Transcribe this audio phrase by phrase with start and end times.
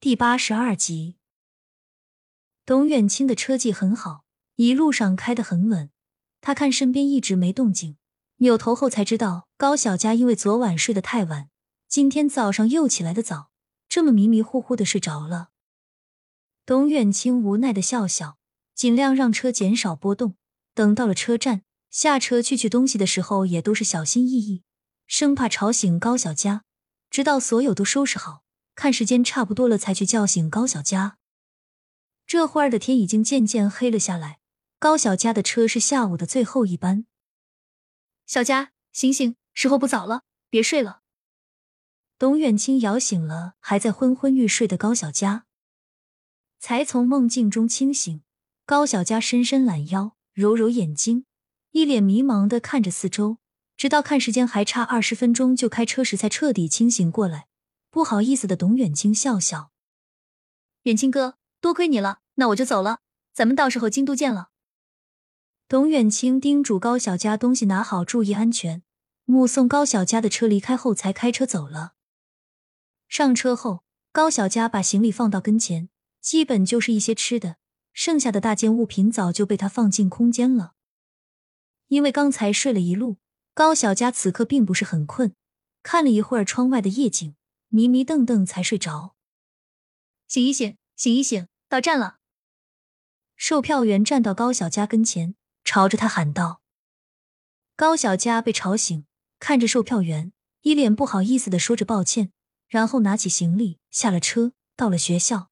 [0.00, 1.16] 第八十二集。
[2.64, 4.22] 董远清的车技很好，
[4.54, 5.90] 一路上开得很稳。
[6.40, 7.96] 他看身边一直没动静，
[8.36, 11.50] 扭头后才知道高小佳因为昨晚睡得太晚，
[11.88, 13.50] 今天早上又起来的早，
[13.88, 15.48] 这么迷迷糊糊的睡着了。
[16.64, 18.38] 董远清无奈的笑笑，
[18.76, 20.36] 尽量让车减少波动。
[20.74, 24.62] 等到了车站，下车去取东西的时候，也都是小心翼翼，
[25.08, 26.62] 生怕吵醒高小佳。
[27.10, 28.44] 直到所有都收拾好。
[28.78, 31.18] 看时间差不多了，才去叫醒高小佳。
[32.28, 34.38] 这会儿的天已经渐渐黑了下来。
[34.78, 37.04] 高小佳的车是下午的最后一班。
[38.24, 41.00] 小佳，醒醒，时候不早了，别睡了。
[42.20, 45.46] 董远清摇醒了还在昏昏欲睡的高小佳，
[46.60, 48.22] 才从梦境中清醒。
[48.64, 51.24] 高小佳伸伸懒腰，揉揉眼睛，
[51.72, 53.38] 一脸迷茫的看着四周，
[53.76, 57.47] 直到看时间还差二十分钟就开车时，才彻底清醒过来。
[57.98, 59.72] 不好意思的董远清笑笑
[60.86, 63.00] ：“远清哥，多亏你了，那我就走了，
[63.32, 64.50] 咱们到时候京都见了。”
[65.66, 68.84] 董远清叮嘱高小佳东西拿好，注意安全。
[69.24, 71.94] 目送高小佳的车离开后，才开车走了。
[73.08, 73.82] 上车后，
[74.12, 75.88] 高小佳把行李放到跟前，
[76.20, 77.56] 基本就是一些吃的，
[77.92, 80.74] 剩下的大件物品早就被他放进空间了。
[81.88, 83.16] 因为刚才睡了一路，
[83.54, 85.34] 高小佳此刻并不是很困，
[85.82, 87.34] 看了一会儿窗外的夜景。
[87.68, 89.14] 迷迷瞪瞪才睡着，
[90.26, 92.18] 醒一醒，醒一醒，到站了。
[93.36, 96.62] 售票员站到高小佳跟前，朝着他喊道
[97.76, 99.04] ：“高小佳被吵醒，
[99.38, 102.32] 看着售票员，一脸不好意思的说着抱歉，
[102.68, 105.50] 然后拿起行李下了车，到了学校。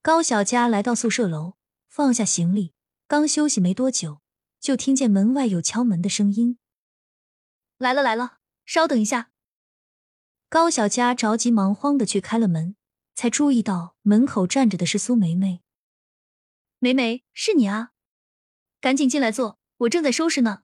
[0.00, 1.56] 高小佳来到宿舍楼，
[1.88, 2.72] 放下行李，
[3.06, 4.22] 刚休息没多久，
[4.58, 6.58] 就听见门外有敲门的声音。
[7.76, 9.32] 来了来了，稍等一下。”
[10.54, 12.76] 高小佳着急忙慌的去开了门，
[13.16, 15.64] 才注意到门口站着的是苏梅梅。
[16.78, 17.90] 梅梅，是你啊，
[18.80, 20.62] 赶紧进来坐，我正在收拾呢。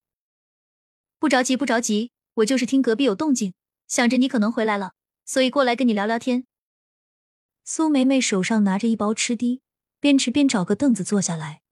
[1.19, 3.53] 不着急，不着急，我就是听隔壁有动静，
[3.89, 4.93] 想着你可能回来了，
[5.25, 6.47] 所以过来跟你聊聊天。
[7.65, 9.61] 苏梅梅手上拿着一包吃的，
[9.99, 11.63] 边吃边找个凳子坐下来。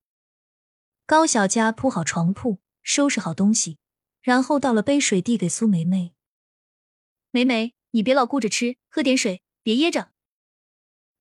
[1.06, 3.78] 高小佳铺好床铺，收拾好东西，
[4.20, 6.12] 然后倒了杯水递给苏梅梅。
[7.30, 7.77] 梅梅。
[7.90, 10.12] 你别老顾着吃，喝点水，别噎着。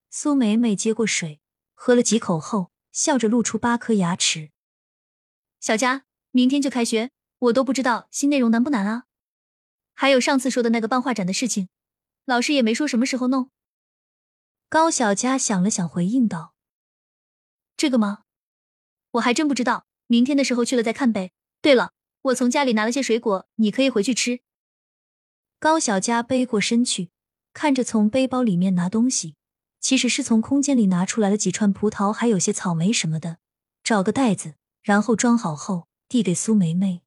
[0.10, 1.42] 苏梅梅接过水，
[1.74, 4.52] 喝了几口后，笑着露出八颗牙齿。
[5.60, 9.06] 小佳，明天就开学，我都不知道新内容难不难啊？
[9.94, 11.70] 还有上次说的那个办画展的事情，
[12.26, 13.50] 老师也没说什么时候弄。
[14.70, 16.54] 高小佳想了想，回应道
[17.78, 18.24] ：“这个吗？
[19.12, 21.32] 我还真不知道，明天的时候去了再看呗。
[21.62, 24.42] 对了，我从家里拿了些水果，你可以回去吃。”
[25.60, 27.10] 高小佳背过身去，
[27.52, 29.36] 看着从背包里面拿东西，
[29.80, 33.40] 其实是从空间里拿出来了几串葡萄，还有些草莓什么的，
[33.84, 34.54] 找个袋子，
[34.84, 37.02] 然后装好后递给苏梅梅。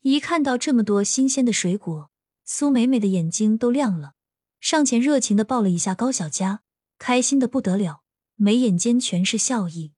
[0.00, 2.10] 一看到这么多新鲜的水果，
[2.44, 4.12] 苏梅梅的眼睛都亮了，
[4.60, 6.60] 上前热情的抱了一下高小佳，
[6.98, 8.02] 开心的不得了，
[8.36, 9.94] 眉眼间全是笑意。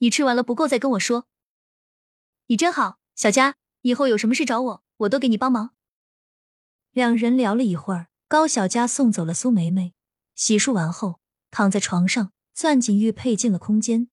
[0.00, 1.26] 你吃完了不够再跟我说。
[2.48, 5.70] 你真好，小佳，以后有什么事找我，我都给你帮忙。
[6.98, 9.94] 两人聊了一会儿，高小佳送走了苏梅梅，
[10.34, 14.08] 洗漱完后躺在床上，攥紧玉佩进了空间。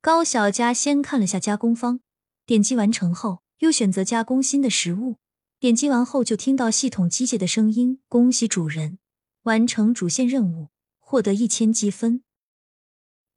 [0.00, 2.00] 高小佳先看了下加工方，
[2.46, 5.18] 点击完成后，又选择加工新的食物。
[5.60, 8.98] 点击完后，就听到系统机械的声音：“恭喜主人
[9.42, 12.22] 完成主线任务，获得一千积分。”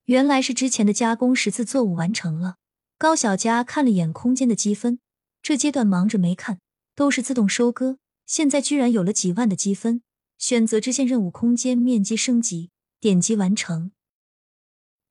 [0.08, 2.56] 原来是之前的加工十字作物完成了。
[2.98, 5.02] 高小佳看了眼空间的积分，
[5.42, 6.62] 这阶段忙着没看，
[6.96, 7.98] 都是自动收割。
[8.30, 10.04] 现在居然有了几万的积分，
[10.38, 12.70] 选择支线任务空间面积升级，
[13.00, 13.92] 点击完成。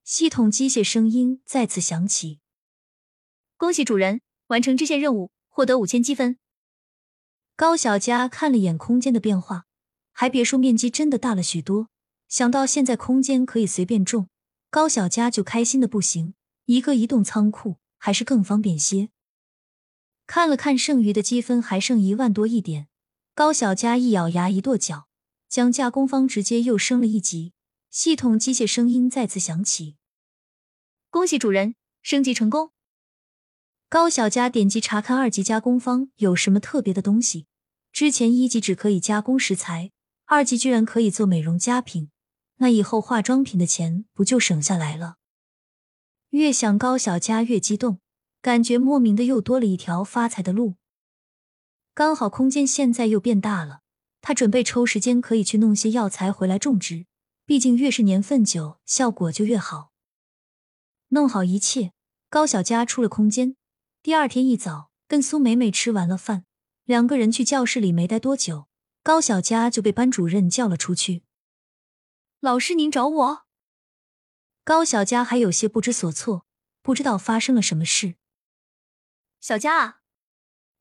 [0.04, 2.38] 系统机械声音再次响起
[3.58, 6.38] ：“恭喜主人完成支线任务，获得五千积分。”
[7.56, 9.66] 高小佳看了眼空间的变化，
[10.12, 11.88] 还别说，面积真的大了许多。
[12.28, 14.28] 想到现在空间可以随便种，
[14.70, 16.34] 高小佳就开心的不行。
[16.66, 19.08] 一个移动仓库还是更方便些。
[20.28, 22.87] 看了看剩余的积分，还剩一万多一点。
[23.38, 25.06] 高小佳一咬牙，一跺脚，
[25.48, 27.52] 将加工方直接又升了一级。
[27.88, 29.94] 系统机械声音再次响起
[31.08, 32.72] ：“恭喜主人升级成功。”
[33.88, 37.46] 高小佳点击查看二级加工方有什么特别的东西。
[37.92, 39.92] 之前一级只可以加工食材，
[40.24, 42.10] 二级居然可以做美容佳品，
[42.56, 45.18] 那以后化妆品的钱不就省下来了？
[46.30, 48.00] 越想高小佳越激动，
[48.42, 50.74] 感觉莫名的又多了一条发财的路。
[51.98, 53.80] 刚好空间现在又变大了，
[54.20, 57.06] 他准备抽时间可以去弄些药材回来种植，
[57.44, 59.90] 毕竟越是年份久，效果就越好。
[61.08, 61.92] 弄好一切，
[62.30, 63.56] 高小佳出了空间。
[64.00, 66.44] 第二天一早，跟苏美美吃完了饭，
[66.84, 68.68] 两个人去教室里没待多久，
[69.02, 71.24] 高小佳就被班主任叫了出去。
[72.38, 73.46] 老师，您找我？
[74.62, 76.46] 高小佳还有些不知所措，
[76.80, 78.14] 不知道发生了什么事。
[79.40, 80.02] 小佳啊，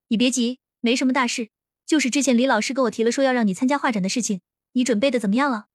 [0.09, 1.50] 你别急，没什么大事，
[1.85, 4.41] 就是之前李老师跟我提了说要让你参加画展的事情，
[4.74, 5.68] 你准备的怎么样了？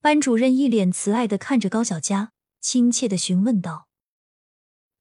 [0.00, 2.32] 班主任一脸慈爱的看着高小佳。
[2.64, 3.88] 亲切的询问道：“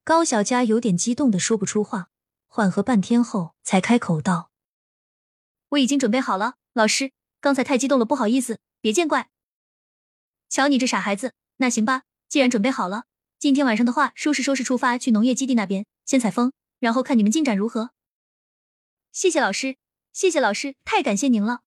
[0.03, 2.09] 高小佳有点激动的说不出话，
[2.47, 4.49] 缓和半天后才开口道
[5.69, 9.29] ：‘我已经准备好了，老师，刚才太激动了，不好意思，别见怪。’
[10.49, 13.03] 瞧你这傻孩子，那行吧，既然准备好了，
[13.37, 17.91] 今天晚上的话，收拾收拾出发去农业基地那边，先采风，然后看你们进展如何。
[19.11, 19.77] 谢谢老师，
[20.11, 21.63] 谢谢老师，太感谢您了。”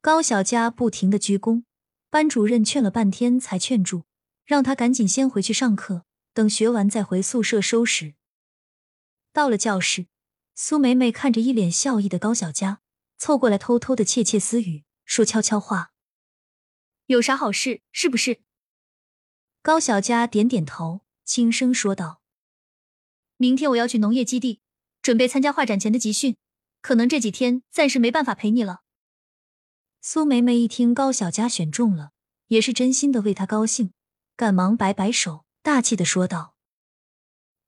[0.00, 1.64] 高小佳不停的鞠躬，
[2.08, 4.04] 班主任劝了半天才劝住。
[4.50, 8.16] 让他赶紧先回去上课，等学完再回宿舍收拾。
[9.32, 10.08] 到了教室，
[10.56, 12.80] 苏梅梅看着一脸笑意的高小佳，
[13.16, 15.92] 凑过来偷偷的窃窃私语，说悄悄话
[17.06, 18.40] ：“有啥好事是不是？”
[19.62, 22.20] 高小佳点点头，轻声说道
[23.38, 24.60] ：“明天我要去农业基地，
[25.02, 26.36] 准备参加画展前的集训，
[26.82, 28.82] 可能这几天暂时没办法陪你了。”
[30.02, 32.12] 苏梅梅一听高小佳选中了，
[32.48, 33.92] 也是真心的为他高兴。
[34.36, 36.54] 赶忙摆摆手，大气的说道：“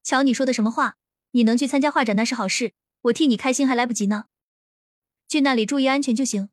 [0.03, 0.97] 瞧你说的什么话？
[1.33, 4.25] 你能去参加画展那是好事，我替你开心还来不及呢。
[5.29, 6.49] 去那里注意安全就行。”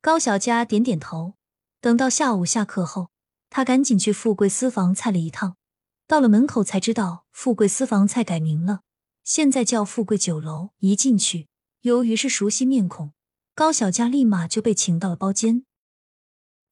[0.00, 1.34] 高小佳点点头。
[1.80, 3.10] 等到下午下课后，
[3.50, 5.56] 他赶紧去富贵私房菜了一趟。
[6.06, 8.82] 到了门口才知道，富贵私房菜改名了，
[9.24, 10.70] 现在叫富贵酒楼。
[10.78, 11.48] 一进去，
[11.82, 13.12] 由于是熟悉面孔，
[13.54, 15.64] 高小佳立马就被请到了包间。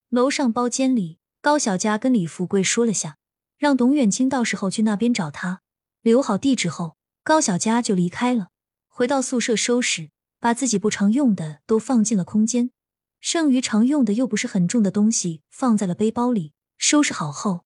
[0.09, 1.19] 楼上包间里。
[1.43, 3.17] 高小佳跟李富贵说了下，
[3.57, 5.63] 让董远清到时候去那边找他，
[6.03, 8.51] 留好地址后，高小佳就离开了，
[8.89, 12.73] 回到宿舍收拾，把自己不常用的都放进了空间，
[13.21, 16.53] 剩余常用的又不是很重的东西放在了背包里。
[16.77, 17.65] 收拾好后，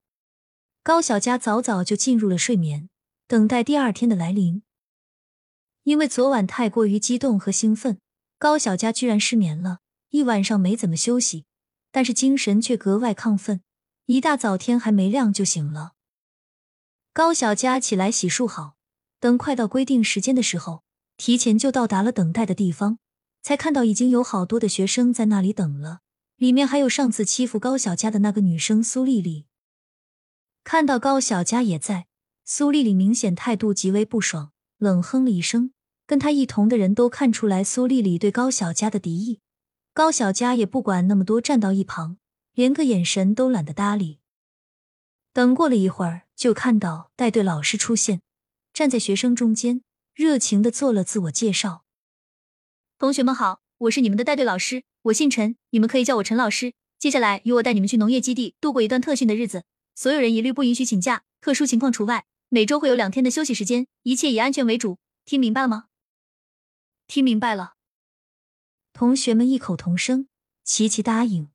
[0.84, 2.88] 高小佳早早就进入了睡眠，
[3.26, 4.62] 等待第二天的来临。
[5.84, 7.98] 因为昨晚太过于激动和兴奋，
[8.38, 9.78] 高小佳居然失眠了
[10.10, 11.44] 一晚上，没怎么休息。
[11.90, 13.62] 但是精神却格外亢奋，
[14.06, 15.92] 一大早天还没亮就醒了。
[17.12, 18.74] 高小佳起来洗漱好，
[19.20, 20.82] 等快到规定时间的时候，
[21.16, 22.98] 提前就到达了等待的地方，
[23.42, 26.00] 才看到已经有好多的学生在那里等了，
[26.36, 29.46] 里面还有上次欺负高小佳的那个女生苏丽丽。
[30.64, 32.06] 看到高小佳也在，
[32.44, 35.73] 苏丽丽明显态度极为不爽，冷哼了一声。
[36.06, 39.40] 跟他一同的人都看出来苏丽丽对高小佳的敌意。
[39.92, 42.18] 高小佳也不管那么多，站到一旁，
[42.52, 44.18] 连个眼神都懒得搭理。
[45.32, 48.20] 等过了一会儿，就看到带队老师出现，
[48.72, 49.82] 站在学生中间，
[50.14, 51.84] 热情的做了自我介绍
[52.98, 56.74] ：“同学们好，我是你们的带队老师，我姓陈，你们可以叫我陈老师。
[56.98, 59.64] 接下来由我带你们去农业基地度过一段特训的日子，
[59.94, 62.24] 所有人一律不允许请假，特殊情况除外。
[62.48, 65.86] 每周会有两天的休息时间，一切以安全为主，听明白了吗？
[67.06, 67.74] 听明白了。”
[68.92, 70.28] 同学们异口同声，
[70.62, 71.53] 齐齐答应。